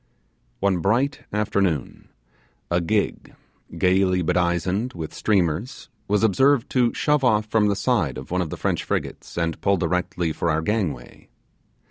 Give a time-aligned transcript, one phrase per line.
[0.61, 2.09] One bright afternoon,
[2.71, 3.35] a gig,
[3.77, 8.49] gaily bedizened with streamers, was observed to shove off from the side of one of
[8.49, 11.29] the French frigates, and pull directly for our gangway.